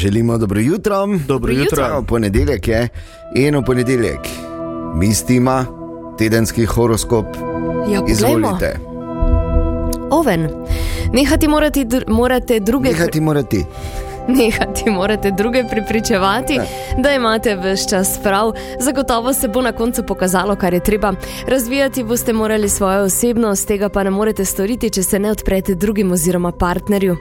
Želimo 0.00 0.38
dobro 0.38 0.60
jutro. 0.60 1.06
Dobro 1.26 1.52
jutro. 1.52 1.86
Evo, 1.86 2.02
Ponedeljek 2.02 2.68
je 2.68 2.88
in 3.34 3.56
v 3.56 3.64
ponedeljek 3.64 4.18
mistima 4.94 5.66
tedenski 6.18 6.64
horoskop. 6.64 7.26
Ja. 7.92 8.02
Izvolite, 8.08 8.78
Oven. 10.10 10.48
Nehati 11.12 11.48
morate, 11.48 11.84
dr 11.84 12.04
morate 12.08 12.60
druge. 12.60 12.88
nehati 12.88 13.20
morate. 13.20 13.56
Nehati 14.28 14.90
morate 14.90 15.30
druge 15.30 15.64
pripričevati, 15.70 16.54
Ja. 16.54 16.64
da 16.98 17.10
imate 17.12 17.56
vse 17.56 17.88
čas 17.88 18.18
prav. 18.22 18.52
Zagotovo 18.80 19.32
se 19.32 19.48
bo 19.48 19.62
na 19.62 19.72
koncu 19.72 20.02
pokazalo, 20.02 20.56
kar 20.56 20.74
je 20.74 20.80
treba. 20.80 21.12
Razvijati 21.48 22.04
boste 22.04 22.32
morali 22.32 22.68
svojo 22.68 23.02
osebnost, 23.04 23.68
tega 23.68 23.88
pa 23.88 24.02
ne 24.02 24.10
morete 24.10 24.44
storiti, 24.44 24.90
če 24.90 25.02
se 25.02 25.18
ne 25.18 25.30
odprete 25.30 25.74
drugim 25.74 26.12
oziroma 26.12 26.52
partnerju. 26.52 27.16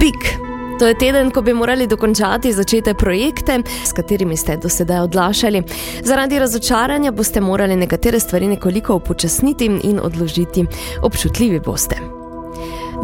Bik. 0.00 0.39
To 0.80 0.86
je 0.86 0.94
teden, 0.94 1.30
ko 1.30 1.42
bi 1.42 1.52
morali 1.54 1.86
dokončati 1.86 2.52
začete 2.52 2.94
projekte, 2.94 3.58
s 3.84 3.92
katerimi 3.92 4.36
ste 4.36 4.56
do 4.56 4.68
sedaj 4.68 5.00
odlašali. 5.00 5.62
Zaradi 6.02 6.38
razočaranja 6.38 7.10
boste 7.12 7.40
morali 7.40 7.76
nekatere 7.76 8.20
stvari 8.20 8.46
nekoliko 8.46 8.94
upočasniti 8.94 9.70
in 9.82 10.00
odložiti. 10.02 10.64
Občutljivi 11.02 11.60
boste. 11.60 11.96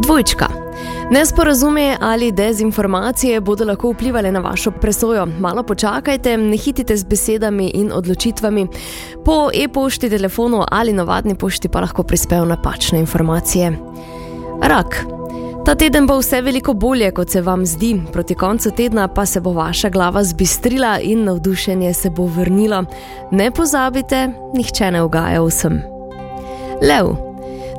Dvojčka. 0.03 0.47
Nesporazume 1.11 1.97
ali 2.01 2.31
dezinformacije 2.31 3.41
bodo 3.41 3.65
lahko 3.65 3.91
vplivali 3.91 4.31
na 4.31 4.39
vašo 4.39 4.71
presojo. 4.71 5.27
Malo 5.39 5.63
počakajte, 5.63 6.37
ne 6.37 6.57
hitite 6.57 6.97
z 6.97 7.03
besedami 7.03 7.69
in 7.69 7.91
odločitvami. 7.93 8.67
Po 9.25 9.49
e-pošti, 9.53 10.09
telefonu 10.09 10.63
ali 10.71 10.93
navadni 10.93 11.35
pošti 11.35 11.69
pa 11.69 11.79
lahko 11.79 12.03
prispejo 12.03 12.45
napačne 12.45 12.99
informacije. 12.99 13.77
Rak. 14.61 15.16
Ta 15.67 15.75
teden 15.75 16.05
bo 16.07 16.15
vse 16.21 16.39
veliko 16.41 16.73
bolje, 16.73 17.09
kot 17.11 17.29
se 17.29 17.41
vam 17.41 17.65
zdi, 17.65 17.89
proti 18.13 18.35
koncu 18.35 18.71
tedna 18.71 19.07
pa 19.07 19.25
se 19.25 19.41
bo 19.41 19.51
vaša 19.51 19.89
glava 19.89 20.23
zbistrila 20.23 20.99
in 20.99 21.23
navdušenje 21.23 21.93
se 21.93 22.09
bo 22.09 22.25
vrnilo. 22.25 22.83
Ne 23.31 23.51
pozabite, 23.51 24.29
nihče 24.53 24.91
ne 24.91 25.03
ugaja 25.03 25.43
vsem. 25.43 25.81
Lev. 26.81 27.11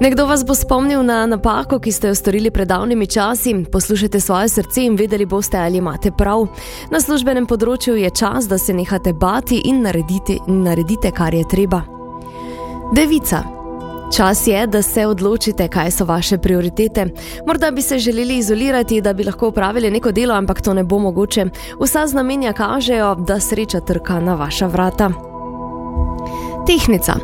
Nekdo 0.00 0.26
vas 0.26 0.44
bo 0.44 0.54
spomnil 0.54 1.02
na 1.02 1.26
napako, 1.26 1.78
ki 1.78 1.92
ste 1.92 2.12
jo 2.12 2.14
storili 2.14 2.50
pred 2.50 2.68
davnimi 2.68 3.06
časi. 3.06 3.64
Poslušajte 3.72 4.20
svoje 4.20 4.48
srce 4.48 4.84
in 4.84 4.96
vedeli 4.96 5.26
boste, 5.26 5.56
ali 5.56 5.78
imate 5.78 6.10
prav. 6.10 6.46
Na 6.90 7.00
službenem 7.00 7.46
področju 7.46 7.96
je 7.96 8.10
čas, 8.10 8.48
da 8.48 8.58
se 8.58 8.76
nehate 8.76 9.12
bati 9.12 9.62
in 9.64 9.80
naredite, 9.82 10.42
naredite 10.46 11.10
kar 11.10 11.34
je 11.34 11.48
treba. 11.48 11.86
Devica. 12.92 13.57
Čas 14.16 14.46
je, 14.46 14.66
da 14.66 14.82
se 14.82 15.06
odločite, 15.06 15.68
kaj 15.68 15.90
so 15.90 16.04
vaše 16.04 16.38
prioritete. 16.38 17.06
Morda 17.46 17.70
bi 17.70 17.82
se 17.82 17.98
želeli 17.98 18.38
izolirati, 18.38 19.00
da 19.00 19.12
bi 19.12 19.24
lahko 19.24 19.48
upravili 19.48 19.90
neko 19.90 20.12
delo, 20.12 20.34
ampak 20.34 20.60
to 20.60 20.74
ne 20.74 20.84
bo 20.84 20.98
mogoče. 20.98 21.46
Vsa 21.80 22.06
znamenja 22.06 22.52
kažejo, 22.52 23.14
da 23.14 23.40
sreča 23.40 23.80
trka 23.80 24.20
na 24.20 24.34
vaša 24.34 24.66
vrata. 24.66 25.10
Tehnica. 26.66 27.14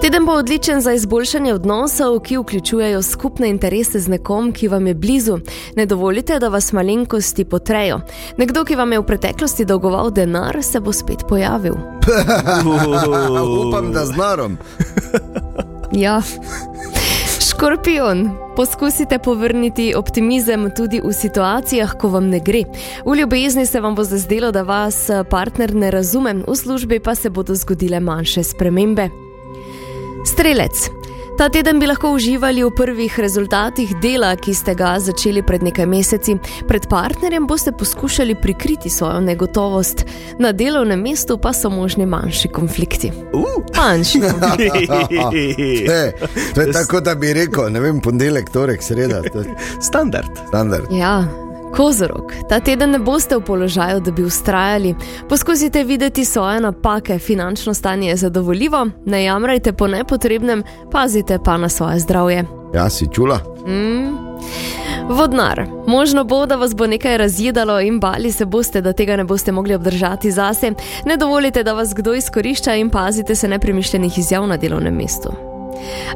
Teden 0.00 0.26
bo 0.26 0.32
odličen 0.32 0.80
za 0.80 0.92
izboljšanje 0.92 1.54
odnosov, 1.54 2.20
ki 2.20 2.36
vključujejo 2.36 3.02
skupne 3.02 3.48
interese 3.48 4.00
z 4.00 4.08
nekom, 4.08 4.52
ki 4.52 4.68
vam 4.68 4.86
je 4.86 4.94
blizu. 4.94 5.38
Ne 5.76 5.86
dovolite, 5.86 6.38
da 6.38 6.48
vas 6.48 6.72
malenkosti 6.72 7.44
potrejo. 7.44 8.00
Nekdo, 8.36 8.64
ki 8.64 8.76
vam 8.76 8.92
je 8.92 8.98
v 8.98 9.06
preteklosti 9.06 9.64
dolgoval 9.64 10.10
denar, 10.10 10.62
se 10.62 10.80
bo 10.80 10.92
spet 10.92 11.24
pojavil. 11.28 11.74
Upam, 13.68 13.92
da 13.92 14.06
z 14.06 14.16
narom. 14.16 14.58
Ja. 15.94 16.22
Škorpion, 17.50 18.30
poskusite 18.56 19.18
povrniti 19.18 19.92
optimizem 19.96 20.70
tudi 20.76 21.00
v 21.04 21.12
situacijah, 21.12 21.94
ko 22.00 22.08
vam 22.08 22.28
ne 22.30 22.40
gre. 22.40 22.64
V 23.06 23.14
ljubezni 23.14 23.66
se 23.66 23.80
vam 23.80 23.94
bo 23.94 24.04
zazdelo, 24.04 24.50
da 24.52 24.62
vas 24.62 25.10
eh, 25.10 25.22
partner 25.30 25.74
ne 25.74 25.90
razume, 25.90 26.34
v 26.34 26.56
službi 26.56 27.00
pa 27.00 27.14
se 27.14 27.30
bodo 27.30 27.54
zgodile 27.54 28.00
manjše 28.00 28.42
spremembe. 28.42 29.08
Strelec. 30.26 31.03
Ta 31.38 31.48
teden 31.48 31.80
bi 31.80 31.86
lahko 31.86 32.12
uživali 32.14 32.62
v 32.62 32.70
prvih 32.70 33.14
rezultatih 33.18 33.96
dela, 33.98 34.36
ki 34.36 34.52
ste 34.54 34.74
ga 34.78 34.92
začeli 35.02 35.42
pred 35.42 35.64
nekaj 35.66 35.86
meseci. 35.86 36.36
Pred 36.68 36.86
partnerjem 36.86 37.46
boste 37.50 37.72
poskušali 37.72 38.36
prikriti 38.42 38.90
svojo 38.90 39.20
negotovost, 39.20 40.04
na 40.38 40.52
delovnem 40.52 41.00
mestu 41.02 41.38
pa 41.38 41.52
so 41.52 41.70
možni 41.70 42.06
manjši 42.06 42.48
konflikti. 42.48 43.10
Manjši 43.76 44.20
konflikti. 44.20 44.88
E, 45.94 46.12
to 46.54 46.60
je 46.60 46.72
tako, 46.72 47.00
da 47.00 47.14
bi 47.14 47.32
rekel, 47.32 47.70
ne 47.72 47.80
vem, 47.80 48.00
ponedeljek, 48.00 48.50
torek, 48.50 48.82
sreda. 48.82 49.22
To 49.32 49.38
je 49.38 49.54
Standard. 49.80 50.30
standard. 50.48 50.86
Ja, 50.92 51.24
kozorok, 51.76 52.32
ta 52.48 52.60
teden 52.60 52.90
ne 52.90 52.98
boste 52.98 53.36
v 53.36 53.44
položaju, 53.44 54.00
da 54.00 54.10
bi 54.10 54.24
ustrajali. 54.24 54.94
Poskusite 55.28 55.84
videti 55.84 56.24
svoje 56.24 56.60
napake, 56.60 57.18
finančno 57.18 57.74
stanje 57.74 58.08
je 58.08 58.16
zadovoljivo, 58.16 58.86
ne 59.04 59.24
jamrajte 59.24 59.72
po 59.72 59.86
nepotrebnem, 59.86 60.62
pazite 60.92 61.38
pa 61.44 61.56
na 61.56 61.68
svoje 61.68 61.98
zdravje. 61.98 62.44
Ja, 62.74 62.90
si 62.90 63.06
čula? 63.12 63.38
Vodnar, 65.08 65.66
možno 65.86 66.24
bo, 66.24 66.46
da 66.46 66.56
vas 66.56 66.74
bo 66.74 66.86
nekaj 66.86 67.16
razjedalo 67.18 67.80
in 67.80 68.00
bali 68.00 68.32
se 68.32 68.44
boste, 68.44 68.80
da 68.80 68.92
tega 68.92 69.16
ne 69.16 69.24
boste 69.24 69.52
mogli 69.52 69.74
obdržati 69.74 70.30
zase. 70.30 70.72
Ne 71.06 71.16
dovolite, 71.16 71.62
da 71.62 71.72
vas 71.72 71.94
kdo 71.94 72.14
izkorišča 72.14 72.74
in 72.74 72.90
pazite 72.90 73.34
se 73.34 73.48
nepremišljenih 73.48 74.18
izjav 74.18 74.46
na 74.46 74.56
delovnem 74.56 74.94
mestu. 74.94 75.53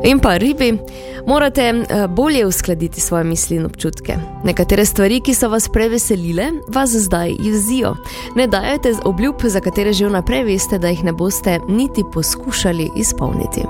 In 0.05 0.19
pa 0.19 0.37
ribi, 0.37 0.79
morate 1.27 1.63
eh, 1.63 2.07
bolje 2.09 2.47
uskladiti 2.47 3.01
svoje 3.01 3.25
misli 3.25 3.57
in 3.57 3.65
občutke. 3.65 4.17
Nekatere 4.45 4.85
stvari, 4.85 5.21
ki 5.21 5.35
so 5.35 5.49
vas 5.49 5.69
preveselile, 5.69 6.51
vas 6.69 6.91
zdaj 6.91 7.35
jezijo. 7.41 7.97
Ne 8.37 8.47
dajajte 8.47 8.95
obljub, 9.05 9.35
za 9.45 9.61
katere 9.61 9.93
že 9.93 10.07
vnaprej 10.07 10.45
veste, 10.45 10.79
da 10.79 10.89
jih 10.89 11.05
ne 11.05 11.13
boste 11.13 11.61
niti 11.69 12.05
poskušali 12.13 12.91
izpolniti. 12.97 13.65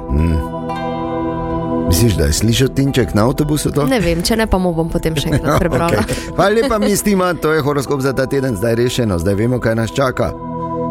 Misliš, 1.89 2.15
da 2.15 2.25
je 2.25 2.33
slišal 2.33 2.69
tinček 2.69 3.15
na 3.15 3.25
avtobusu 3.27 3.71
to? 3.73 3.87
Ne 3.87 4.01
vem, 4.01 4.23
če 4.23 4.37
ne, 4.37 4.47
pa 4.47 4.59
mu 4.59 4.75
bom 4.77 4.91
potem 4.93 5.17
še 5.17 5.33
enkrat 5.33 5.59
prebrala. 5.63 6.05
Okay. 6.05 6.35
Hvala 6.37 6.61
lepa, 6.61 6.79
mistima, 6.79 7.33
to 7.35 7.53
je 7.53 7.65
horoskop 7.65 8.05
za 8.05 8.13
ta 8.13 8.27
teden, 8.27 8.57
zdaj 8.57 8.77
rešeno, 8.77 9.19
zdaj 9.19 9.35
vemo, 9.35 9.61
kaj 9.61 9.75
nas 9.75 9.95
čaka. 9.97 10.33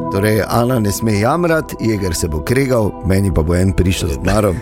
Torej, 0.10 0.42
Ana 0.44 0.80
ne 0.80 0.92
sme 0.92 1.14
jamrati, 1.14 1.76
jeger 1.82 2.16
se 2.16 2.28
bo 2.28 2.40
kregal, 2.40 2.92
meni 3.06 3.34
pa 3.34 3.42
bo 3.42 3.56
en 3.56 3.74
prišel 3.74 4.10
z 4.10 4.20
narom. 4.24 4.56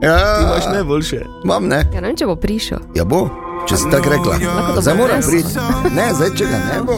Ja, 0.00 0.38
ti 0.38 0.44
imaš 0.44 0.64
najboljše. 0.66 1.20
Imam 1.44 1.66
ne, 1.66 1.76
Ja, 1.92 2.00
ne 2.00 2.08
vem, 2.08 2.16
če 2.16 2.26
bo 2.26 2.36
prišel. 2.36 2.78
ja 2.94 3.04
bo, 3.04 3.28
če 3.68 3.76
si 3.76 3.90
tako 3.90 4.10
rekla. 4.10 4.34
Zdaj 4.78 4.96
moram 4.96 5.20
priti. 5.20 5.52
Ne, 5.92 6.14
zdaj 6.14 6.30
če 6.30 6.44
ga 6.44 6.58
ne 6.66 6.80
bo. 6.82 6.96